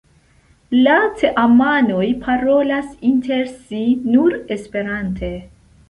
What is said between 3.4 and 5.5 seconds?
si nur Esperante.